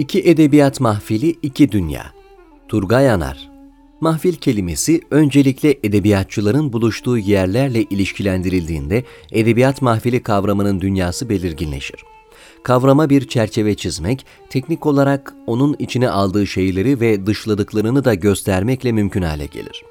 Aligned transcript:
İki 0.00 0.20
Edebiyat 0.20 0.80
Mahfili 0.80 1.36
İki 1.42 1.72
Dünya 1.72 2.12
Turgay 2.68 3.10
Anar 3.10 3.50
Mahfil 4.00 4.34
kelimesi 4.34 5.00
öncelikle 5.10 5.78
edebiyatçıların 5.84 6.72
buluştuğu 6.72 7.18
yerlerle 7.18 7.82
ilişkilendirildiğinde 7.82 9.04
edebiyat 9.32 9.82
mahfili 9.82 10.22
kavramının 10.22 10.80
dünyası 10.80 11.28
belirginleşir. 11.28 12.04
Kavrama 12.62 13.10
bir 13.10 13.28
çerçeve 13.28 13.74
çizmek, 13.74 14.26
teknik 14.50 14.86
olarak 14.86 15.34
onun 15.46 15.76
içine 15.78 16.10
aldığı 16.10 16.46
şeyleri 16.46 17.00
ve 17.00 17.26
dışladıklarını 17.26 18.04
da 18.04 18.14
göstermekle 18.14 18.92
mümkün 18.92 19.22
hale 19.22 19.46
gelir. 19.46 19.84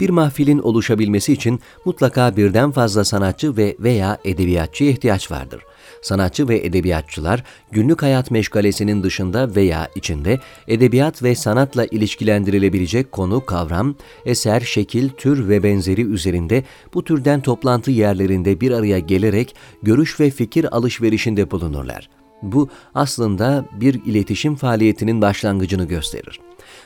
Bir 0.00 0.10
mahfilin 0.10 0.58
oluşabilmesi 0.58 1.32
için 1.32 1.60
mutlaka 1.84 2.36
birden 2.36 2.70
fazla 2.70 3.04
sanatçı 3.04 3.56
ve 3.56 3.76
veya 3.80 4.18
edebiyatçıya 4.24 4.90
ihtiyaç 4.90 5.30
vardır. 5.30 5.62
Sanatçı 6.02 6.48
ve 6.48 6.66
edebiyatçılar 6.66 7.44
günlük 7.72 8.02
hayat 8.02 8.30
meşgalesinin 8.30 9.02
dışında 9.02 9.54
veya 9.54 9.88
içinde 9.94 10.40
edebiyat 10.68 11.22
ve 11.22 11.34
sanatla 11.34 11.84
ilişkilendirilebilecek 11.84 13.12
konu, 13.12 13.46
kavram, 13.46 13.94
eser, 14.26 14.60
şekil, 14.60 15.08
tür 15.08 15.48
ve 15.48 15.62
benzeri 15.62 16.02
üzerinde 16.02 16.64
bu 16.94 17.04
türden 17.04 17.40
toplantı 17.40 17.90
yerlerinde 17.90 18.60
bir 18.60 18.70
araya 18.70 18.98
gelerek 18.98 19.54
görüş 19.82 20.20
ve 20.20 20.30
fikir 20.30 20.76
alışverişinde 20.76 21.50
bulunurlar. 21.50 22.08
Bu 22.42 22.68
aslında 22.94 23.64
bir 23.80 23.94
iletişim 24.04 24.56
faaliyetinin 24.56 25.20
başlangıcını 25.22 25.84
gösterir. 25.84 26.40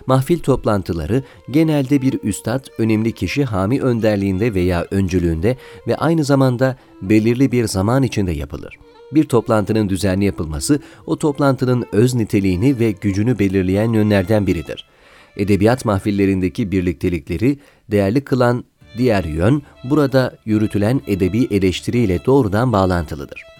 Mahfil 0.06 0.38
toplantıları 0.38 1.22
genelde 1.50 2.02
bir 2.02 2.18
üstad, 2.22 2.66
önemli 2.78 3.12
kişi 3.12 3.44
hami 3.44 3.82
önderliğinde 3.82 4.54
veya 4.54 4.86
öncülüğünde 4.90 5.56
ve 5.86 5.96
aynı 5.96 6.24
zamanda 6.24 6.76
belirli 7.02 7.52
bir 7.52 7.68
zaman 7.68 8.02
içinde 8.02 8.32
yapılır. 8.32 8.78
Bir 9.12 9.24
toplantının 9.24 9.88
düzenli 9.88 10.24
yapılması, 10.24 10.80
o 11.06 11.18
toplantının 11.18 11.86
öz 11.92 12.14
niteliğini 12.14 12.78
ve 12.78 12.90
gücünü 12.90 13.38
belirleyen 13.38 13.92
yönlerden 13.92 14.46
biridir. 14.46 14.88
Edebiyat 15.36 15.84
mahfillerindeki 15.84 16.72
birliktelikleri 16.72 17.58
değerli 17.90 18.20
kılan 18.20 18.64
diğer 18.98 19.24
yön, 19.24 19.62
burada 19.84 20.38
yürütülen 20.44 21.00
edebi 21.06 21.48
eleştiriyle 21.50 22.24
doğrudan 22.26 22.72
bağlantılıdır. 22.72 23.57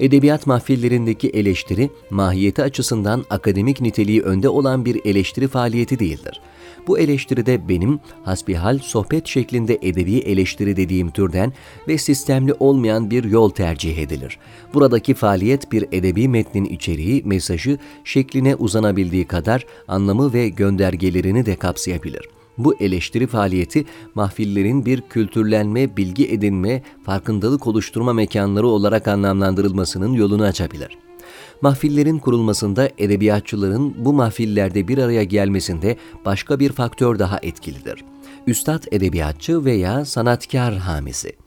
Edebiyat 0.00 0.46
mahfillerindeki 0.46 1.28
eleştiri, 1.28 1.90
mahiyeti 2.10 2.62
açısından 2.62 3.24
akademik 3.30 3.80
niteliği 3.80 4.22
önde 4.22 4.48
olan 4.48 4.84
bir 4.84 5.00
eleştiri 5.04 5.48
faaliyeti 5.48 5.98
değildir. 5.98 6.40
Bu 6.86 6.98
eleştiride 6.98 7.68
benim 7.68 8.00
hasbihal 8.24 8.78
sohbet 8.78 9.26
şeklinde 9.26 9.78
edebi 9.82 10.18
eleştiri 10.18 10.76
dediğim 10.76 11.10
türden 11.10 11.52
ve 11.88 11.98
sistemli 11.98 12.54
olmayan 12.54 13.10
bir 13.10 13.24
yol 13.24 13.50
tercih 13.50 13.98
edilir. 13.98 14.38
Buradaki 14.74 15.14
faaliyet 15.14 15.72
bir 15.72 15.82
edebi 15.92 16.28
metnin 16.28 16.64
içeriği, 16.64 17.22
mesajı, 17.24 17.78
şekline 18.04 18.54
uzanabildiği 18.54 19.24
kadar 19.24 19.66
anlamı 19.88 20.32
ve 20.32 20.48
göndergelerini 20.48 21.46
de 21.46 21.56
kapsayabilir. 21.56 22.28
Bu 22.58 22.74
eleştiri 22.80 23.26
faaliyeti 23.26 23.84
mahfillerin 24.14 24.86
bir 24.86 25.00
kültürlenme, 25.00 25.96
bilgi 25.96 26.28
edinme, 26.32 26.82
farkındalık 27.04 27.66
oluşturma 27.66 28.12
mekanları 28.12 28.66
olarak 28.66 29.08
anlamlandırılmasının 29.08 30.12
yolunu 30.12 30.42
açabilir. 30.42 30.98
Mahfillerin 31.60 32.18
kurulmasında 32.18 32.88
edebiyatçıların 32.98 33.94
bu 34.04 34.12
mahfillerde 34.12 34.88
bir 34.88 34.98
araya 34.98 35.24
gelmesinde 35.24 35.96
başka 36.24 36.60
bir 36.60 36.72
faktör 36.72 37.18
daha 37.18 37.38
etkilidir. 37.42 38.04
Üstad 38.46 38.82
edebiyatçı 38.92 39.64
veya 39.64 40.04
sanatkar 40.04 40.74
hamisi. 40.74 41.43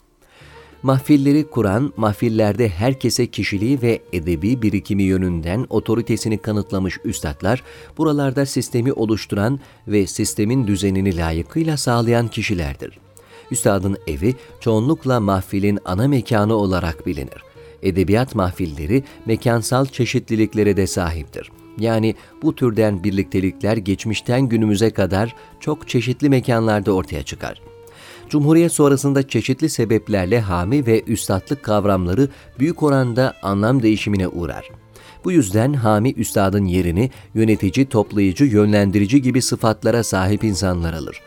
Mahfilleri 0.84 1.50
kuran, 1.50 1.94
mahfillerde 1.98 2.70
herkese 2.70 3.28
kişiliği 3.28 3.82
ve 3.82 4.02
edebi 4.14 4.62
birikimi 4.62 5.04
yönünden 5.04 5.66
otoritesini 5.70 6.38
kanıtlamış 6.38 6.98
üstadlar, 7.06 7.64
buralarda 7.98 8.46
sistemi 8.46 8.94
oluşturan 8.94 9.60
ve 9.88 10.08
sistemin 10.08 10.68
düzenini 10.68 11.18
layıkıyla 11.18 11.78
sağlayan 11.78 12.28
kişilerdir. 12.28 13.00
Üstadın 13.52 13.98
evi 14.08 14.36
çoğunlukla 14.60 15.20
mahfilin 15.20 15.80
ana 15.86 16.08
mekanı 16.08 16.54
olarak 16.54 17.06
bilinir. 17.08 17.44
Edebiyat 17.84 18.36
mahfilleri 18.36 19.04
mekansal 19.26 19.86
çeşitliliklere 19.86 20.78
de 20.78 20.88
sahiptir. 20.88 21.52
Yani 21.80 22.16
bu 22.42 22.56
türden 22.56 23.04
birliktelikler 23.04 23.78
geçmişten 23.78 24.42
günümüze 24.42 24.90
kadar 24.90 25.36
çok 25.60 25.88
çeşitli 25.88 26.30
mekanlarda 26.30 26.92
ortaya 26.92 27.24
çıkar. 27.24 27.62
Cumhuriyet 28.30 28.72
sonrasında 28.72 29.28
çeşitli 29.28 29.70
sebeplerle 29.70 30.40
hami 30.40 30.86
ve 30.86 31.04
üstadlık 31.08 31.64
kavramları 31.64 32.30
büyük 32.60 32.84
oranda 32.84 33.34
anlam 33.42 33.84
değişimine 33.84 34.28
uğrar. 34.28 34.70
Bu 35.26 35.32
yüzden 35.32 35.74
hami 35.74 36.12
üstadın 36.12 36.66
yerini 36.66 37.12
yönetici, 37.34 37.86
toplayıcı, 37.86 38.46
yönlendirici 38.46 39.22
gibi 39.22 39.42
sıfatlara 39.42 40.04
sahip 40.04 40.44
insanlar 40.44 40.94
alır. 40.94 41.22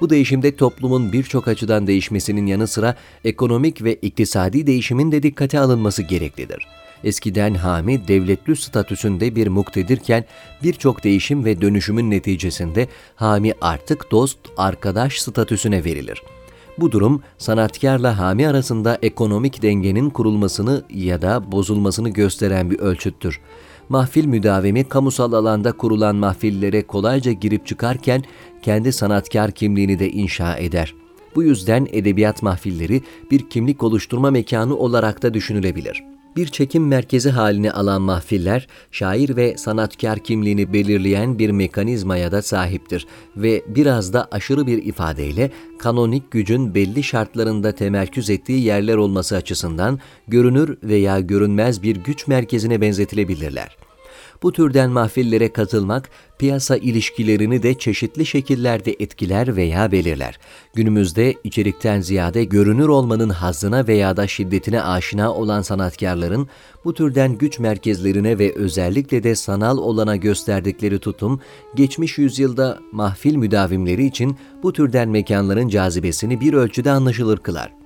Bu 0.00 0.10
değişimde 0.10 0.56
toplumun 0.56 1.12
birçok 1.12 1.48
açıdan 1.48 1.86
değişmesinin 1.86 2.46
yanı 2.46 2.66
sıra 2.66 2.94
ekonomik 3.24 3.84
ve 3.84 3.94
iktisadi 3.94 4.66
değişimin 4.66 5.12
de 5.12 5.22
dikkate 5.22 5.60
alınması 5.60 6.02
gereklidir. 6.02 6.66
Eskiden 7.04 7.54
hami 7.54 8.08
devletli 8.08 8.56
statüsünde 8.56 9.36
bir 9.36 9.46
muktedirken 9.46 10.24
birçok 10.62 11.04
değişim 11.04 11.44
ve 11.44 11.60
dönüşümün 11.60 12.10
neticesinde 12.10 12.88
hami 13.14 13.52
artık 13.60 14.10
dost, 14.10 14.38
arkadaş 14.56 15.18
statüsüne 15.18 15.84
verilir.'' 15.84 16.33
Bu 16.78 16.92
durum 16.92 17.22
sanatkarla 17.38 18.18
hami 18.18 18.48
arasında 18.48 18.98
ekonomik 19.02 19.62
dengenin 19.62 20.10
kurulmasını 20.10 20.82
ya 20.90 21.22
da 21.22 21.52
bozulmasını 21.52 22.08
gösteren 22.08 22.70
bir 22.70 22.78
ölçüttür. 22.78 23.40
Mahfil 23.88 24.26
müdavimi 24.26 24.84
kamusal 24.84 25.32
alanda 25.32 25.72
kurulan 25.72 26.16
mahfillere 26.16 26.82
kolayca 26.82 27.32
girip 27.32 27.66
çıkarken 27.66 28.22
kendi 28.62 28.92
sanatkar 28.92 29.50
kimliğini 29.50 29.98
de 29.98 30.10
inşa 30.10 30.56
eder. 30.56 30.94
Bu 31.34 31.42
yüzden 31.42 31.86
edebiyat 31.92 32.42
mahfilleri 32.42 33.02
bir 33.30 33.48
kimlik 33.48 33.82
oluşturma 33.82 34.30
mekanı 34.30 34.76
olarak 34.76 35.22
da 35.22 35.34
düşünülebilir.'' 35.34 36.13
Bir 36.36 36.46
çekim 36.46 36.86
merkezi 36.86 37.30
halini 37.30 37.72
alan 37.72 38.02
mahfiller, 38.02 38.66
şair 38.90 39.36
ve 39.36 39.56
sanatkar 39.56 40.18
kimliğini 40.18 40.72
belirleyen 40.72 41.38
bir 41.38 41.50
mekanizmaya 41.50 42.32
da 42.32 42.42
sahiptir 42.42 43.06
ve 43.36 43.62
biraz 43.66 44.12
da 44.12 44.28
aşırı 44.30 44.66
bir 44.66 44.82
ifadeyle 44.82 45.50
kanonik 45.78 46.30
gücün 46.30 46.74
belli 46.74 47.02
şartlarında 47.02 47.72
temerküz 47.72 48.30
ettiği 48.30 48.64
yerler 48.64 48.96
olması 48.96 49.36
açısından 49.36 49.98
görünür 50.28 50.78
veya 50.82 51.20
görünmez 51.20 51.82
bir 51.82 51.96
güç 51.96 52.26
merkezine 52.26 52.80
benzetilebilirler. 52.80 53.83
Bu 54.44 54.52
türden 54.52 54.90
mahfillere 54.90 55.52
katılmak 55.52 56.10
piyasa 56.38 56.76
ilişkilerini 56.76 57.62
de 57.62 57.74
çeşitli 57.74 58.26
şekillerde 58.26 58.96
etkiler 58.98 59.56
veya 59.56 59.92
belirler. 59.92 60.38
Günümüzde 60.74 61.34
içerikten 61.44 62.00
ziyade 62.00 62.44
görünür 62.44 62.88
olmanın 62.88 63.28
hazzına 63.28 63.86
veya 63.86 64.16
da 64.16 64.26
şiddetine 64.26 64.82
aşina 64.82 65.34
olan 65.34 65.62
sanatkarların 65.62 66.48
bu 66.84 66.94
türden 66.94 67.38
güç 67.38 67.58
merkezlerine 67.58 68.38
ve 68.38 68.54
özellikle 68.54 69.22
de 69.22 69.34
sanal 69.34 69.78
olana 69.78 70.16
gösterdikleri 70.16 70.98
tutum, 70.98 71.40
geçmiş 71.74 72.18
yüzyılda 72.18 72.78
mahfil 72.92 73.36
müdavimleri 73.36 74.06
için 74.06 74.36
bu 74.62 74.72
türden 74.72 75.08
mekanların 75.08 75.68
cazibesini 75.68 76.40
bir 76.40 76.52
ölçüde 76.52 76.90
anlaşılır 76.90 77.38
kılar 77.38 77.83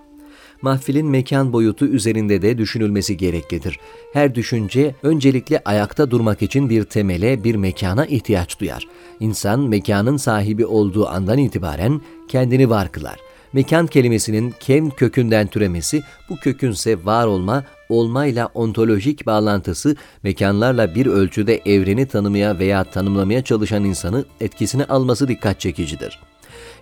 mahfilin 0.62 1.06
mekan 1.06 1.52
boyutu 1.52 1.86
üzerinde 1.86 2.42
de 2.42 2.58
düşünülmesi 2.58 3.16
gereklidir. 3.16 3.78
Her 4.12 4.34
düşünce 4.34 4.94
öncelikle 5.02 5.62
ayakta 5.64 6.10
durmak 6.10 6.42
için 6.42 6.70
bir 6.70 6.84
temele, 6.84 7.44
bir 7.44 7.54
mekana 7.54 8.06
ihtiyaç 8.06 8.60
duyar. 8.60 8.86
İnsan 9.20 9.60
mekanın 9.60 10.16
sahibi 10.16 10.66
olduğu 10.66 11.08
andan 11.08 11.38
itibaren 11.38 12.00
kendini 12.28 12.70
var 12.70 12.92
kılar. 12.92 13.16
Mekan 13.52 13.86
kelimesinin 13.86 14.54
kem 14.60 14.90
kökünden 14.90 15.46
türemesi, 15.46 16.02
bu 16.30 16.36
kökünse 16.36 17.04
var 17.04 17.26
olma, 17.26 17.64
olmayla 17.88 18.46
ontolojik 18.54 19.26
bağlantısı 19.26 19.96
mekanlarla 20.22 20.94
bir 20.94 21.06
ölçüde 21.06 21.60
evreni 21.66 22.06
tanımaya 22.06 22.58
veya 22.58 22.84
tanımlamaya 22.84 23.44
çalışan 23.44 23.84
insanı 23.84 24.24
etkisine 24.40 24.84
alması 24.84 25.28
dikkat 25.28 25.60
çekicidir. 25.60 26.20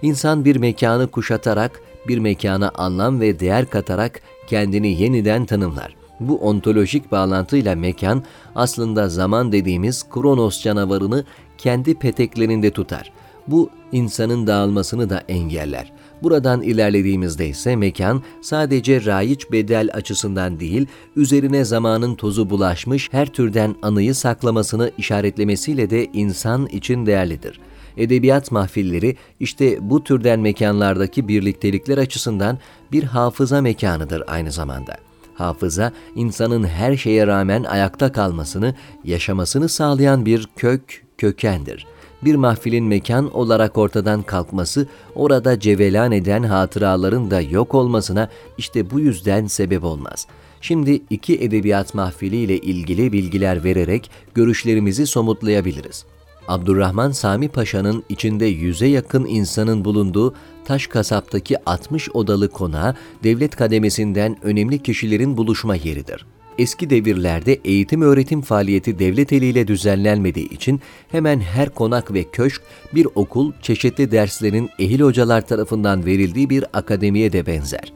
İnsan 0.03 0.45
bir 0.45 0.57
mekanı 0.57 1.07
kuşatarak 1.07 1.81
bir 2.09 2.19
mekana 2.19 2.73
anlam 2.75 3.21
ve 3.21 3.41
değer 3.41 3.71
katarak 3.71 4.21
kendini 4.47 5.03
yeniden 5.03 5.47
tanımlar. 5.47 5.97
Bu 6.21 6.39
ontolojik 6.39 7.13
bağlantıyla 7.13 7.77
mekan 7.77 8.23
aslında 8.55 9.09
zaman 9.09 9.53
dediğimiz 9.53 10.11
kronos 10.11 10.63
canavarını 10.63 11.25
kendi 11.59 11.95
peteklerinde 11.95 12.71
tutar. 12.71 13.13
Bu 13.49 13.71
insanın 13.93 14.47
dağılmasını 14.47 15.11
da 15.11 15.23
engeller. 15.29 15.93
Buradan 16.23 16.63
ilerlediğimizde 16.63 17.49
ise 17.49 17.77
mekan 17.77 18.23
sadece 18.43 19.05
raiç 19.05 19.53
bedel 19.53 19.89
açısından 19.93 20.61
değil, 20.61 20.87
üzerine 21.17 21.65
zamanın 21.65 22.15
tozu 22.15 22.51
bulaşmış 22.51 23.09
her 23.13 23.27
türden 23.27 23.75
anıyı 23.83 24.15
saklamasını 24.15 24.91
işaretlemesiyle 24.99 25.91
de 25.91 26.07
insan 26.13 26.67
için 26.67 27.07
değerlidir.'' 27.07 27.76
Edebiyat 27.97 28.53
mahfilleri 28.53 29.17
işte 29.41 29.79
bu 29.81 30.05
türden 30.05 30.41
mekanlardaki 30.41 31.29
birliktelikler 31.29 31.99
açısından 31.99 32.59
bir 32.93 33.03
hafıza 33.03 33.61
mekanıdır 33.61 34.23
aynı 34.27 34.53
zamanda. 34.53 34.97
Hafıza, 35.35 35.93
insanın 36.15 36.65
her 36.65 36.97
şeye 36.97 37.27
rağmen 37.27 37.65
ayakta 37.65 38.13
kalmasını, 38.13 38.75
yaşamasını 39.05 39.69
sağlayan 39.69 40.27
bir 40.27 40.49
kök, 40.57 41.03
kökendir. 41.19 41.87
Bir 42.23 42.35
mahfilin 42.35 42.85
mekan 42.85 43.35
olarak 43.35 43.79
ortadan 43.79 44.23
kalkması, 44.23 44.89
orada 45.15 45.61
cevelan 45.61 46.13
eden 46.13 46.43
hatıraların 46.43 47.31
da 47.31 47.41
yok 47.41 47.75
olmasına 47.75 48.29
işte 48.59 48.91
bu 48.91 49.01
yüzden 49.01 49.47
sebep 49.47 49.85
olmaz. 49.85 50.27
Şimdi 50.61 51.03
iki 51.11 51.35
edebiyat 51.35 51.95
mahfili 51.95 52.37
ile 52.37 52.59
ilgili 52.59 53.13
bilgiler 53.13 53.65
vererek 53.65 54.11
görüşlerimizi 54.35 55.07
somutlayabiliriz. 55.07 56.05
Abdurrahman 56.49 57.11
Sami 57.11 57.49
Paşa'nın 57.49 58.05
içinde 58.09 58.47
yüze 58.47 58.87
yakın 58.87 59.25
insanın 59.25 59.85
bulunduğu 59.85 60.35
Taş 60.65 60.87
Kasap'taki 60.87 61.65
60 61.65 62.09
odalı 62.15 62.49
konağı 62.49 62.95
devlet 63.25 63.57
kademesinden 63.57 64.37
önemli 64.43 64.79
kişilerin 64.79 65.37
buluşma 65.37 65.77
yeridir. 65.77 66.27
Eski 66.59 66.91
devirlerde 66.91 67.55
eğitim 67.65 68.03
öğretim 68.03 68.41
faaliyeti 68.41 68.99
devlet 68.99 69.33
eliyle 69.33 69.69
düzenlenmediği 69.69 70.49
için 70.49 70.81
hemen 71.09 71.41
her 71.41 71.71
konak 71.71 72.15
ve 72.15 72.25
köşk 72.25 72.63
bir 72.95 73.09
okul, 73.15 73.53
çeşitli 73.63 74.11
derslerin 74.11 74.71
ehil 74.79 75.01
hocalar 75.01 75.47
tarafından 75.47 76.07
verildiği 76.07 76.51
bir 76.51 76.65
akademiye 76.73 77.33
de 77.33 77.47
benzer. 77.47 77.93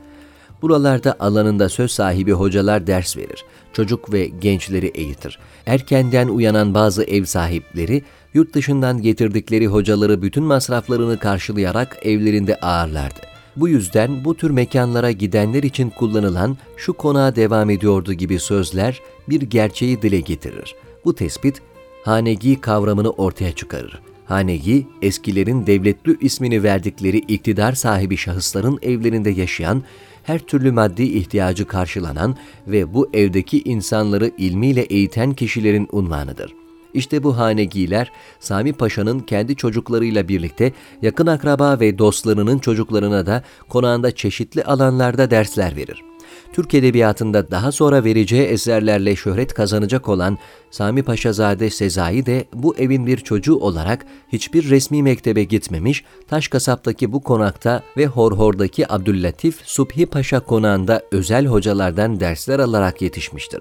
Buralarda 0.62 1.16
alanında 1.20 1.68
söz 1.68 1.90
sahibi 1.90 2.32
hocalar 2.32 2.86
ders 2.86 3.16
verir, 3.16 3.44
çocuk 3.72 4.12
ve 4.12 4.26
gençleri 4.26 4.86
eğitir. 4.86 5.38
Erkenden 5.66 6.28
uyanan 6.28 6.74
bazı 6.74 7.04
ev 7.04 7.24
sahipleri 7.24 8.02
yurt 8.34 8.54
dışından 8.54 9.02
getirdikleri 9.02 9.66
hocaları 9.66 10.22
bütün 10.22 10.44
masraflarını 10.44 11.18
karşılayarak 11.18 11.98
evlerinde 12.02 12.56
ağırlardı. 12.56 13.20
Bu 13.56 13.68
yüzden 13.68 14.24
bu 14.24 14.36
tür 14.36 14.50
mekanlara 14.50 15.10
gidenler 15.10 15.62
için 15.62 15.90
kullanılan 15.90 16.58
şu 16.76 16.92
konağa 16.92 17.36
devam 17.36 17.70
ediyordu 17.70 18.12
gibi 18.12 18.38
sözler 18.38 19.00
bir 19.28 19.40
gerçeği 19.40 20.02
dile 20.02 20.20
getirir. 20.20 20.74
Bu 21.04 21.14
tespit 21.14 21.62
hanegi 22.04 22.60
kavramını 22.60 23.10
ortaya 23.10 23.52
çıkarır. 23.52 24.00
Hanegi, 24.30 24.86
eskilerin 25.02 25.66
devletli 25.66 26.16
ismini 26.20 26.62
verdikleri 26.62 27.18
iktidar 27.18 27.72
sahibi 27.72 28.16
şahısların 28.16 28.78
evlerinde 28.82 29.30
yaşayan, 29.30 29.82
her 30.22 30.38
türlü 30.38 30.72
maddi 30.72 31.02
ihtiyacı 31.02 31.66
karşılanan 31.66 32.36
ve 32.66 32.94
bu 32.94 33.10
evdeki 33.14 33.62
insanları 33.62 34.30
ilmiyle 34.38 34.80
eğiten 34.80 35.32
kişilerin 35.32 35.88
unvanıdır. 35.92 36.54
İşte 36.94 37.22
bu 37.22 37.38
hanegiler 37.38 38.12
Sami 38.40 38.72
Paşa'nın 38.72 39.20
kendi 39.20 39.56
çocuklarıyla 39.56 40.28
birlikte 40.28 40.72
yakın 41.02 41.26
akraba 41.26 41.80
ve 41.80 41.98
dostlarının 41.98 42.58
çocuklarına 42.58 43.26
da 43.26 43.42
konağında 43.68 44.14
çeşitli 44.14 44.64
alanlarda 44.64 45.30
dersler 45.30 45.76
verir. 45.76 46.09
Türk 46.52 46.74
Edebiyatı'nda 46.74 47.50
daha 47.50 47.72
sonra 47.72 48.04
vereceği 48.04 48.42
eserlerle 48.42 49.16
şöhret 49.16 49.54
kazanacak 49.54 50.08
olan 50.08 50.38
Sami 50.70 51.02
Paşazade 51.02 51.70
Sezai 51.70 52.26
de 52.26 52.44
bu 52.54 52.76
evin 52.76 53.06
bir 53.06 53.16
çocuğu 53.16 53.56
olarak 53.56 54.06
hiçbir 54.32 54.70
resmi 54.70 55.02
mektebe 55.02 55.44
gitmemiş, 55.44 56.04
Taşkasap'taki 56.28 57.12
bu 57.12 57.22
konakta 57.22 57.82
ve 57.96 58.06
Horhor'daki 58.06 58.92
Abdüllatif 58.92 59.60
Subhi 59.64 60.06
Paşa 60.06 60.40
konağında 60.40 61.02
özel 61.12 61.46
hocalardan 61.46 62.20
dersler 62.20 62.58
alarak 62.58 63.02
yetişmiştir. 63.02 63.60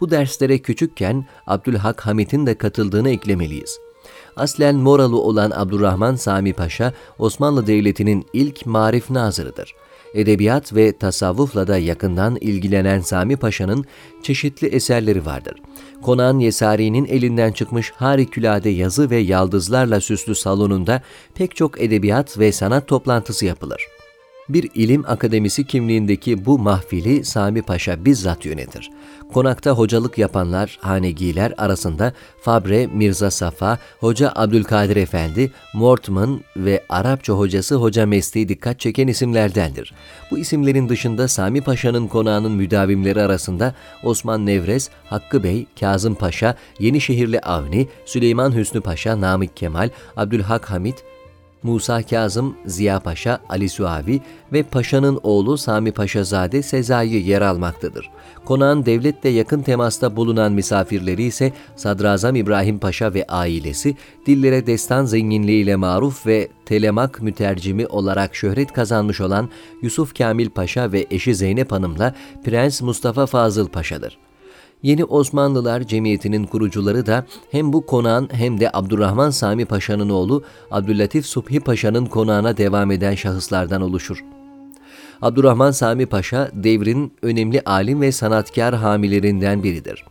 Bu 0.00 0.10
derslere 0.10 0.58
küçükken 0.58 1.26
Abdülhak 1.46 2.06
Hamit'in 2.06 2.46
de 2.46 2.54
katıldığını 2.54 3.10
eklemeliyiz. 3.10 3.78
Aslen 4.36 4.76
Moralı 4.76 5.20
olan 5.20 5.50
Abdurrahman 5.54 6.14
Sami 6.14 6.52
Paşa, 6.52 6.92
Osmanlı 7.18 7.66
Devleti'nin 7.66 8.26
ilk 8.32 8.66
marif 8.66 9.10
nazırıdır. 9.10 9.74
Edebiyat 10.14 10.74
ve 10.74 10.92
tasavvufla 10.92 11.66
da 11.66 11.78
yakından 11.78 12.36
ilgilenen 12.36 13.00
Sami 13.00 13.36
Paşa'nın 13.36 13.84
çeşitli 14.22 14.66
eserleri 14.66 15.26
vardır. 15.26 15.54
Konağın 16.02 16.38
Yesari'nin 16.38 17.04
elinden 17.04 17.52
çıkmış 17.52 17.90
harikulade 17.90 18.70
yazı 18.70 19.10
ve 19.10 19.16
yaldızlarla 19.16 20.00
süslü 20.00 20.34
salonunda 20.34 21.02
pek 21.34 21.56
çok 21.56 21.80
edebiyat 21.80 22.38
ve 22.38 22.52
sanat 22.52 22.88
toplantısı 22.88 23.46
yapılır. 23.46 23.86
Bir 24.48 24.70
ilim 24.74 25.04
akademisi 25.06 25.64
kimliğindeki 25.64 26.46
bu 26.46 26.58
mahfili 26.58 27.24
Sami 27.24 27.62
Paşa 27.62 28.04
bizzat 28.04 28.44
yönetir. 28.44 28.90
Konakta 29.32 29.70
hocalık 29.70 30.18
yapanlar, 30.18 30.78
hanegiler 30.80 31.54
arasında 31.58 32.12
Fabre 32.40 32.86
Mirza 32.86 33.30
Safa, 33.30 33.78
Hoca 34.00 34.32
Abdülkadir 34.34 34.96
Efendi, 34.96 35.52
Mortman 35.74 36.40
ve 36.56 36.84
Arapça 36.88 37.32
hocası 37.32 37.74
Hoca 37.74 38.06
Mesli 38.06 38.48
dikkat 38.48 38.80
çeken 38.80 39.08
isimlerdendir. 39.08 39.94
Bu 40.30 40.38
isimlerin 40.38 40.88
dışında 40.88 41.28
Sami 41.28 41.60
Paşa'nın 41.60 42.06
konağının 42.06 42.52
müdavimleri 42.52 43.22
arasında 43.22 43.74
Osman 44.02 44.46
Nevrez, 44.46 44.90
Hakkı 45.04 45.42
Bey, 45.42 45.66
Kazım 45.80 46.14
Paşa, 46.14 46.56
Yenişehirli 46.78 47.40
Avni, 47.40 47.88
Süleyman 48.06 48.56
Hüsnü 48.56 48.80
Paşa, 48.80 49.20
Namık 49.20 49.56
Kemal, 49.56 49.88
Abdülhak 50.16 50.70
Hamit, 50.70 51.04
Musa 51.62 52.02
Kazım, 52.02 52.56
Ziya 52.66 53.00
Paşa, 53.00 53.38
Ali 53.48 53.68
Suavi 53.68 54.20
ve 54.52 54.62
Paşa'nın 54.62 55.20
oğlu 55.22 55.58
Sami 55.58 55.92
Paşazade 55.92 56.62
Sezai 56.62 57.28
yer 57.28 57.42
almaktadır. 57.42 58.10
Konağın 58.44 58.86
devletle 58.86 59.28
yakın 59.28 59.62
temasta 59.62 60.16
bulunan 60.16 60.52
misafirleri 60.52 61.22
ise 61.22 61.52
Sadrazam 61.76 62.36
İbrahim 62.36 62.78
Paşa 62.78 63.14
ve 63.14 63.26
ailesi, 63.26 63.96
dillere 64.26 64.66
destan 64.66 65.04
zenginliğiyle 65.04 65.76
maruf 65.76 66.26
ve 66.26 66.48
telemak 66.66 67.22
mütercimi 67.22 67.86
olarak 67.86 68.34
şöhret 68.36 68.72
kazanmış 68.72 69.20
olan 69.20 69.48
Yusuf 69.82 70.18
Kamil 70.18 70.50
Paşa 70.50 70.92
ve 70.92 71.06
eşi 71.10 71.34
Zeynep 71.34 71.72
Hanım'la 71.72 72.14
Prens 72.44 72.82
Mustafa 72.82 73.26
Fazıl 73.26 73.68
Paşa'dır. 73.68 74.18
Yeni 74.82 75.04
Osmanlılar 75.04 75.80
Cemiyeti'nin 75.80 76.44
kurucuları 76.44 77.06
da 77.06 77.26
hem 77.50 77.72
bu 77.72 77.86
konağın 77.86 78.28
hem 78.32 78.60
de 78.60 78.70
Abdurrahman 78.72 79.30
Sami 79.30 79.64
Paşa'nın 79.64 80.08
oğlu 80.08 80.44
Abdüllatif 80.70 81.26
Subhi 81.26 81.60
Paşa'nın 81.60 82.06
konağına 82.06 82.56
devam 82.56 82.90
eden 82.90 83.14
şahıslardan 83.14 83.82
oluşur. 83.82 84.24
Abdurrahman 85.22 85.70
Sami 85.70 86.06
Paşa 86.06 86.50
devrin 86.54 87.12
önemli 87.22 87.60
alim 87.60 88.00
ve 88.00 88.12
sanatkar 88.12 88.74
hamilerinden 88.74 89.62
biridir. 89.62 90.04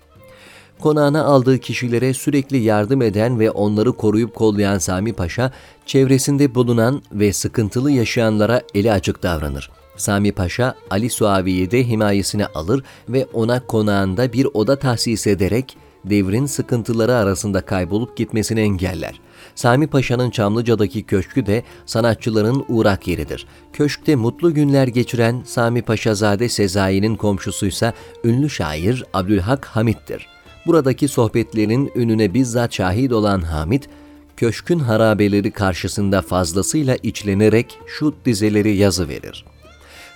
Konağına 0.80 1.24
aldığı 1.24 1.60
kişilere 1.60 2.14
sürekli 2.14 2.58
yardım 2.58 3.02
eden 3.02 3.40
ve 3.40 3.52
onları 3.52 3.92
koruyup 3.92 4.36
kollayan 4.36 4.78
Sami 4.78 5.14
Paşa, 5.14 5.52
çevresinde 5.86 6.56
bulunan 6.56 7.02
ve 7.12 7.34
sıkıntılı 7.34 7.92
yaşayanlara 7.92 8.62
eli 8.74 8.92
açık 8.92 9.24
davranır. 9.24 9.81
Sami 9.98 10.32
Paşa, 10.32 10.76
Ali 10.90 11.10
Suavi'yi 11.10 11.72
de 11.72 11.88
himayesine 11.88 12.46
alır 12.46 12.84
ve 13.10 13.28
ona 13.34 13.68
konağında 13.68 14.34
bir 14.34 14.48
oda 14.54 14.76
tahsis 14.76 15.28
ederek 15.28 15.78
devrin 16.06 16.46
sıkıntıları 16.46 17.16
arasında 17.16 17.62
kaybolup 17.62 18.18
gitmesini 18.18 18.60
engeller. 18.60 19.20
Sami 19.56 19.88
Paşa'nın 19.88 20.30
Çamlıca'daki 20.30 21.04
köşkü 21.04 21.46
de 21.46 21.64
sanatçıların 21.86 22.66
uğrak 22.68 23.08
yeridir. 23.08 23.48
Köşkte 23.74 24.16
mutlu 24.16 24.54
günler 24.54 24.88
geçiren 24.88 25.42
Sami 25.46 25.82
Paşazade 25.82 26.50
Sezai'nin 26.50 27.16
komşusuysa 27.16 27.94
ünlü 28.24 28.50
şair 28.50 29.04
Abdülhak 29.14 29.66
Hamit'tir. 29.66 30.28
Buradaki 30.66 31.08
sohbetlerin 31.08 31.92
önüne 31.96 32.34
bizzat 32.34 32.74
şahit 32.74 33.12
olan 33.12 33.42
Hamit, 33.42 33.90
köşkün 34.38 34.80
harabeleri 34.80 35.52
karşısında 35.52 36.22
fazlasıyla 36.22 36.96
içlenerek 37.04 37.80
şu 37.88 38.14
dizeleri 38.26 38.76
yazı 38.76 39.10
verir. 39.10 39.46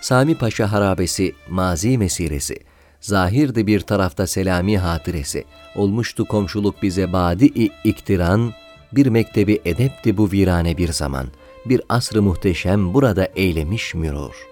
Sami 0.06 0.36
Paşa 0.36 0.72
harabesi, 0.72 1.34
mazi 1.50 1.98
mesiresi, 1.98 2.58
zahirdi 3.02 3.68
bir 3.68 3.80
tarafta 3.80 4.28
selami 4.28 4.78
hatiresi, 4.78 5.46
olmuştu 5.76 6.26
komşuluk 6.26 6.84
bize 6.84 7.14
badi-i 7.14 7.70
iktiran, 7.84 8.54
bir 8.92 9.08
mektebi 9.08 9.62
edepti 9.66 10.18
bu 10.18 10.32
virane 10.32 10.78
bir 10.78 10.92
zaman, 10.92 11.28
bir 11.66 11.82
asrı 11.90 12.22
muhteşem 12.22 12.94
burada 12.94 13.28
eylemiş 13.36 13.96
mürur. 13.96 14.48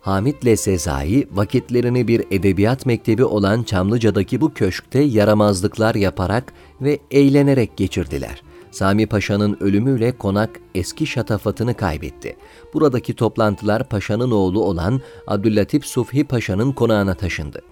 Hamit'le 0.00 0.58
Sezai 0.58 1.28
vakitlerini 1.32 2.08
bir 2.08 2.24
edebiyat 2.30 2.86
mektebi 2.86 3.24
olan 3.24 3.62
Çamlıca'daki 3.62 4.40
bu 4.40 4.54
köşkte 4.54 5.00
yaramazlıklar 5.00 5.94
yaparak 5.94 6.52
ve 6.80 6.98
eğlenerek 7.10 7.76
geçirdiler. 7.76 8.42
Sami 8.78 9.06
Paşa'nın 9.06 9.56
ölümüyle 9.60 10.12
konak 10.12 10.60
eski 10.74 11.06
şatafatını 11.06 11.74
kaybetti. 11.74 12.36
Buradaki 12.74 13.14
toplantılar 13.14 13.88
Paşa'nın 13.88 14.30
oğlu 14.30 14.64
olan 14.64 15.00
Abdüllatif 15.26 15.86
Sufhi 15.86 16.24
Paşa'nın 16.24 16.72
konağına 16.72 17.14
taşındı. 17.14 17.62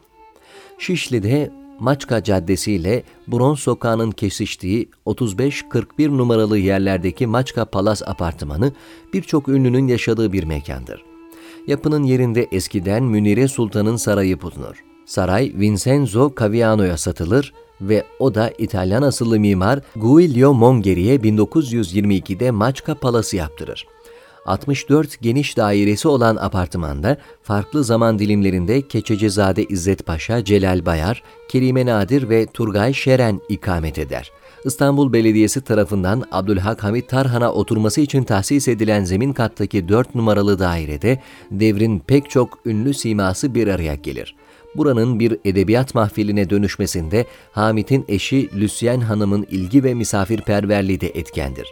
Şişli'de 0.79 1.53
Maçka 1.81 2.23
Caddesi 2.23 2.73
ile 2.73 3.03
Bronz 3.29 3.59
Sokağı'nın 3.59 4.11
kesiştiği 4.11 4.91
35-41 5.07 6.17
numaralı 6.17 6.59
yerlerdeki 6.59 7.27
Maçka 7.27 7.65
Palas 7.65 8.03
apartmanı 8.03 8.73
birçok 9.13 9.49
ünlünün 9.49 9.87
yaşadığı 9.87 10.33
bir 10.33 10.45
mekandır. 10.45 11.05
Yapının 11.67 12.03
yerinde 12.03 12.49
eskiden 12.53 13.03
Münire 13.03 13.49
Sultan'ın 13.49 13.97
sarayı 13.97 14.41
bulunur. 14.41 14.85
Saray 15.05 15.53
Vincenzo 15.55 16.35
Caviano'ya 16.41 16.99
satılır 16.99 17.53
ve 17.81 18.05
o 18.19 18.35
da 18.35 18.53
İtalyan 18.59 19.03
asıllı 19.03 19.41
mimar 19.41 19.81
Guilio 19.97 20.55
Mongeri'ye 20.55 21.17
1922'de 21.17 22.51
Maçka 22.51 22.95
Palası 22.95 23.37
yaptırır. 23.37 23.87
64 24.47 25.21
geniş 25.21 25.57
dairesi 25.57 26.09
olan 26.09 26.37
apartmanda 26.37 27.17
farklı 27.43 27.85
zaman 27.85 28.19
dilimlerinde 28.19 28.83
Keçecizade 28.83 29.65
İzzet 29.65 30.07
Paşa, 30.07 30.45
Celal 30.45 30.87
Bayar, 30.87 31.23
Kerime 31.49 31.87
Nadir 31.87 32.29
ve 32.29 32.47
Turgay 32.47 32.93
Şeren 32.93 33.41
ikamet 33.49 33.99
eder. 33.99 34.33
İstanbul 34.65 35.13
Belediyesi 35.13 35.61
tarafından 35.61 36.25
Abdülhak 36.33 36.85
Hamit 36.85 37.09
Tarhan'a 37.09 37.53
oturması 37.53 38.01
için 38.01 38.25
tahsis 38.25 38.69
edilen 38.69 39.05
zemin 39.05 39.33
kattaki 39.33 39.89
4 39.89 40.15
numaralı 40.15 40.59
dairede 40.59 41.23
devrin 41.51 41.99
pek 41.99 42.31
çok 42.31 42.59
ünlü 42.67 42.95
siması 42.95 43.55
bir 43.55 43.69
araya 43.69 43.95
gelir. 43.95 44.35
Buranın 44.79 45.21
bir 45.21 45.39
edebiyat 45.45 45.95
mahfiline 45.95 46.51
dönüşmesinde 46.51 47.27
Hamit'in 47.53 48.05
eşi 48.09 48.51
Lüsyen 48.61 49.01
Hanım'ın 49.01 49.47
ilgi 49.51 49.85
ve 49.85 49.95
misafirperverliği 49.95 51.01
de 51.01 51.09
etkendir. 51.09 51.67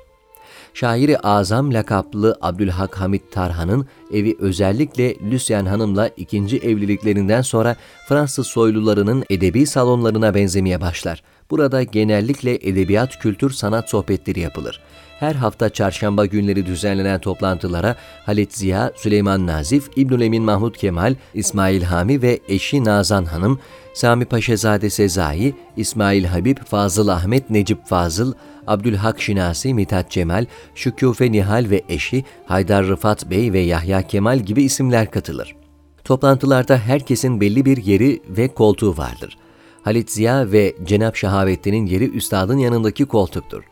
Şairi 0.74 1.18
Azam 1.18 1.74
lakaplı 1.74 2.38
Abdülhak 2.40 3.00
Hamit 3.00 3.32
Tarhan'ın 3.32 3.86
evi 4.12 4.36
özellikle 4.40 5.14
Lüsyen 5.30 5.66
Hanım'la 5.66 6.08
ikinci 6.16 6.58
evliliklerinden 6.58 7.42
sonra 7.42 7.76
Fransız 8.08 8.46
soylularının 8.46 9.24
edebi 9.30 9.66
salonlarına 9.66 10.34
benzemeye 10.34 10.80
başlar. 10.80 11.22
Burada 11.50 11.82
genellikle 11.82 12.54
edebiyat, 12.54 13.18
kültür, 13.18 13.50
sanat 13.50 13.90
sohbetleri 13.90 14.40
yapılır. 14.40 14.80
Her 15.24 15.34
hafta 15.34 15.68
çarşamba 15.68 16.26
günleri 16.26 16.66
düzenlenen 16.66 17.20
toplantılara 17.20 17.96
Halit 18.26 18.56
Ziya, 18.56 18.92
Süleyman 18.96 19.46
Nazif, 19.46 19.90
İbnül 19.96 20.20
Emin 20.20 20.42
Mahmud 20.42 20.74
Kemal, 20.74 21.14
İsmail 21.34 21.82
Hami 21.82 22.22
ve 22.22 22.40
eşi 22.48 22.84
Nazan 22.84 23.24
Hanım, 23.24 23.58
Sami 23.94 24.24
Paşazade 24.24 24.90
Sezai, 24.90 25.54
İsmail 25.76 26.24
Habib, 26.24 26.58
Fazıl 26.58 27.08
Ahmet, 27.08 27.50
Necip 27.50 27.86
Fazıl, 27.86 28.32
Abdülhak 28.66 29.20
Şinasi, 29.20 29.74
Mithat 29.74 30.10
Cemal, 30.10 30.46
Şüküfe 30.74 31.32
Nihal 31.32 31.66
ve 31.70 31.82
eşi 31.88 32.24
Haydar 32.46 32.86
Rıfat 32.86 33.30
Bey 33.30 33.52
ve 33.52 33.60
Yahya 33.60 34.02
Kemal 34.02 34.38
gibi 34.38 34.62
isimler 34.62 35.10
katılır. 35.10 35.56
Toplantılarda 36.04 36.78
herkesin 36.78 37.40
belli 37.40 37.64
bir 37.64 37.76
yeri 37.76 38.22
ve 38.28 38.48
koltuğu 38.48 38.96
vardır. 38.96 39.38
Halit 39.82 40.10
Ziya 40.10 40.52
ve 40.52 40.74
Cenap 40.84 41.16
Şahabettin'in 41.16 41.86
yeri 41.86 42.10
üstadın 42.10 42.58
yanındaki 42.58 43.04
koltuktur. 43.04 43.64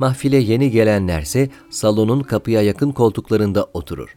Mahfile 0.00 0.36
yeni 0.36 0.70
gelenlerse 0.70 1.48
salonun 1.70 2.20
kapıya 2.20 2.62
yakın 2.62 2.90
koltuklarında 2.90 3.66
oturur. 3.74 4.16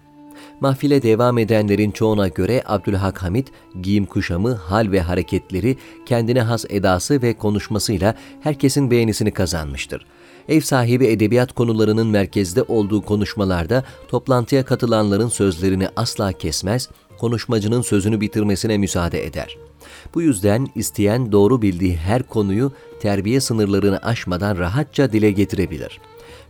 Mahfile 0.60 1.04
devam 1.04 1.38
edenlerin 1.38 1.92
çoğuna 1.92 2.28
göre 2.28 2.64
Abdülhak 2.66 3.24
Hamit, 3.24 3.52
giyim 3.82 4.06
kuşamı, 4.06 4.54
hal 4.54 4.92
ve 4.92 5.02
hareketleri, 5.02 5.78
kendine 6.06 6.42
has 6.42 6.66
edası 6.70 7.22
ve 7.22 7.34
konuşmasıyla 7.34 8.16
herkesin 8.42 8.92
beğenisini 8.92 9.32
kazanmıştır. 9.32 10.06
Ev 10.50 10.62
sahibi 10.62 11.08
edebiyat 11.08 11.54
konularının 11.54 12.08
merkezde 12.08 12.64
olduğu 12.64 13.02
konuşmalarda 13.02 13.84
toplantıya 14.08 14.66
katılanların 14.66 15.30
sözlerini 15.30 15.88
asla 15.96 16.32
kesmez, 16.32 16.90
konuşmacının 17.18 17.82
sözünü 17.82 18.22
bitirmesine 18.22 18.78
müsaade 18.78 19.26
eder. 19.26 19.58
Bu 20.14 20.22
yüzden 20.22 20.68
isteyen 20.76 21.32
doğru 21.32 21.62
bildiği 21.62 21.98
her 21.98 22.24
konuyu 22.24 22.72
terbiye 23.02 23.42
sınırlarını 23.42 23.98
aşmadan 23.98 24.58
rahatça 24.58 25.12
dile 25.12 25.32
getirebilir. 25.32 26.00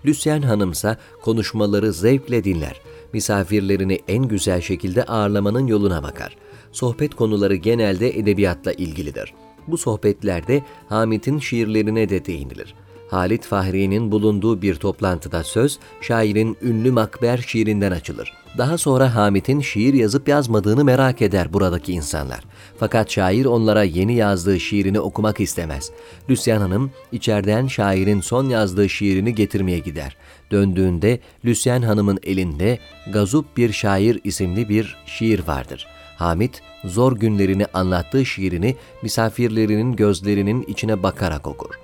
Lüsyen 0.05 0.41
Hanımsa 0.41 0.98
konuşmaları 1.22 1.93
zevkle 1.93 2.43
dinler. 2.43 2.81
Misafirlerini 3.13 4.00
en 4.07 4.27
güzel 4.27 4.62
şekilde 4.62 5.03
ağırlamanın 5.03 5.67
yoluna 5.67 6.03
bakar. 6.03 6.38
Sohbet 6.72 7.15
konuları 7.15 7.55
genelde 7.55 8.19
edebiyatla 8.19 8.74
ilgilidir. 8.74 9.33
Bu 9.67 9.77
sohbetlerde 9.77 10.63
Hamit'in 10.89 11.39
şiirlerine 11.39 12.10
de 12.10 12.25
değinilir. 12.25 12.75
Halit 13.10 13.45
Fahri'nin 13.45 14.12
bulunduğu 14.12 14.62
bir 14.62 14.75
toplantıda 14.75 15.43
söz, 15.43 15.79
şairin 16.01 16.57
ünlü 16.62 16.91
Makber 16.91 17.38
şiirinden 17.38 17.91
açılır. 17.91 18.42
Daha 18.57 18.77
sonra 18.77 19.15
Hamit'in 19.15 19.62
şiir 19.62 19.93
yazıp 19.93 20.27
yazmadığını 20.27 20.83
merak 20.83 21.22
eder 21.22 21.53
buradaki 21.53 21.93
insanlar. 21.93 22.43
Fakat 22.77 23.12
şair 23.12 23.45
onlara 23.45 23.83
yeni 23.83 24.15
yazdığı 24.15 24.60
şiirini 24.60 25.00
okumak 25.00 25.39
istemez. 25.39 25.91
Lüsyan 26.29 26.62
Hanım 26.62 26.91
içeriden 27.12 27.67
şairin 27.67 28.22
son 28.22 28.50
yazdığı 28.50 28.89
şiirini 28.89 29.36
getirmeye 29.36 29.79
gider. 29.79 30.17
Döndüğünde 30.51 31.19
Lüsyan 31.45 31.81
Hanım'ın 31.81 32.19
elinde 32.24 32.79
Gazup 33.13 33.57
Bir 33.57 33.74
Şair 33.74 34.19
isimli 34.24 34.69
bir 34.69 34.98
şiir 35.05 35.48
vardır. 35.48 35.88
Hamit 36.17 36.62
zor 36.86 37.15
günlerini 37.15 37.65
anlattığı 37.74 38.25
şiirini 38.25 38.75
misafirlerinin 39.01 39.95
gözlerinin 39.95 40.63
içine 40.67 41.03
bakarak 41.03 41.48
okur. 41.48 41.75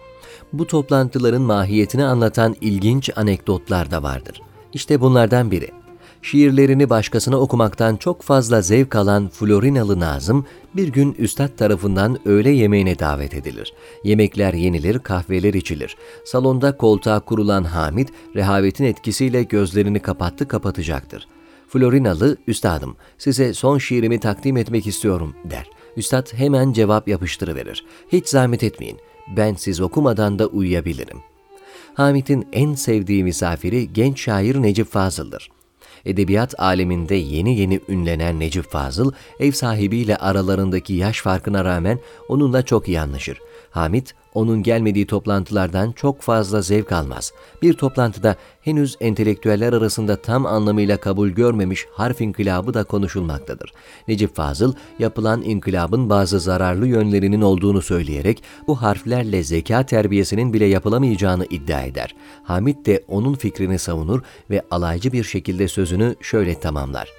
Bu 0.54 0.68
toplantıların 0.68 1.42
mahiyetini 1.42 2.06
anlatan 2.06 2.56
ilginç 2.62 3.10
anekdotlar 3.16 3.92
da 3.92 4.04
vardır. 4.04 4.42
İşte 4.74 5.02
bunlardan 5.02 5.52
biri. 5.52 5.79
Şiirlerini 6.22 6.90
başkasına 6.90 7.38
okumaktan 7.38 7.96
çok 7.96 8.22
fazla 8.22 8.62
zevk 8.62 8.96
alan 8.96 9.30
Florinalı 9.30 10.00
Nazım 10.00 10.46
bir 10.76 10.88
gün 10.88 11.14
üstad 11.14 11.58
tarafından 11.58 12.28
öğle 12.28 12.50
yemeğine 12.50 13.00
davet 13.00 13.34
edilir. 13.34 13.74
Yemekler 14.04 14.54
yenilir, 14.54 15.00
kahveler 15.00 15.54
içilir. 15.54 15.98
Salonda 16.26 16.78
koltuğa 16.78 17.20
kurulan 17.20 17.64
Hamid, 17.64 18.10
rehavetin 18.36 18.84
etkisiyle 18.84 19.44
gözlerini 19.44 20.00
kapattı 20.00 20.48
kapatacaktır. 20.48 21.28
Florinalı, 21.68 22.38
üstadım 22.48 22.96
size 23.18 23.54
son 23.54 23.78
şiirimi 23.78 24.20
takdim 24.20 24.58
etmek 24.58 24.88
istiyorum 24.88 25.36
der. 25.46 25.70
Üstad 25.98 26.34
hemen 26.34 26.74
cevap 26.74 27.08
yapıştırıverir. 27.08 27.86
Hiç 28.12 28.28
zahmet 28.28 28.64
etmeyin, 28.64 28.98
ben 29.38 29.54
siz 29.54 29.82
okumadan 29.82 30.40
da 30.40 30.48
uyuyabilirim. 30.48 31.18
Hamit'in 31.94 32.48
en 32.54 32.76
sevdiği 32.76 33.24
misafiri 33.24 33.94
genç 33.94 34.22
şair 34.22 34.62
Necip 34.62 34.88
Fazıl'dır. 34.88 35.50
Edebiyat 36.06 36.60
aleminde 36.60 37.16
yeni 37.16 37.60
yeni 37.60 37.82
ünlenen 37.90 38.40
Necip 38.40 38.66
Fazıl, 38.66 39.12
ev 39.40 39.52
sahibiyle 39.52 40.18
aralarındaki 40.18 40.94
yaş 40.94 41.22
farkına 41.22 41.66
rağmen 41.66 42.00
onunla 42.30 42.66
çok 42.66 42.88
iyi 42.88 43.00
anlaşır. 43.00 43.42
Hamit, 43.72 44.16
onun 44.34 44.64
gelmediği 44.64 45.08
toplantılardan 45.08 45.92
çok 45.92 46.22
fazla 46.22 46.62
zevk 46.62 46.92
almaz. 46.92 47.34
Bir 47.62 47.74
toplantıda 47.74 48.36
henüz 48.62 48.98
entelektüeller 49.02 49.74
arasında 49.74 50.16
tam 50.16 50.46
anlamıyla 50.46 50.98
kabul 50.98 51.30
görmemiş 51.30 51.86
harf 51.94 52.22
inkılabı 52.22 52.74
da 52.74 52.84
konuşulmaktadır. 52.84 53.74
Necip 54.08 54.36
Fazıl, 54.36 54.74
yapılan 55.00 55.42
inkılabın 55.42 56.10
bazı 56.10 56.40
zararlı 56.40 56.88
yönlerinin 56.88 57.42
olduğunu 57.42 57.82
söyleyerek 57.82 58.44
bu 58.68 58.82
harflerle 58.82 59.44
zeka 59.44 59.86
terbiyesinin 59.86 60.54
bile 60.54 60.66
yapılamayacağını 60.66 61.46
iddia 61.46 61.82
eder. 61.82 62.16
Hamit 62.44 62.86
de 62.86 63.04
onun 63.08 63.34
fikrini 63.34 63.80
savunur 63.80 64.22
ve 64.50 64.62
alaycı 64.72 65.12
bir 65.12 65.24
şekilde 65.24 65.68
sözünü 65.68 66.16
şöyle 66.22 66.60
tamamlar. 66.60 67.10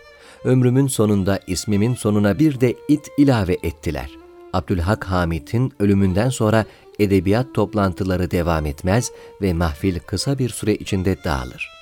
Ömrümün 0.44 0.86
sonunda 0.86 1.40
ismimin 1.46 1.94
sonuna 1.94 2.38
bir 2.38 2.60
de 2.60 2.74
it 2.88 3.08
ilave 3.18 3.56
ettiler. 3.62 4.10
Abdülhak 4.52 5.04
Hamit'in 5.04 5.72
ölümünden 5.80 6.28
sonra 6.28 6.64
edebiyat 7.00 7.54
toplantıları 7.54 8.30
devam 8.30 8.66
etmez 8.66 9.12
ve 9.42 9.52
mahfil 9.52 9.98
kısa 9.98 10.38
bir 10.38 10.48
süre 10.48 10.74
içinde 10.74 11.16
dağılır. 11.24 11.79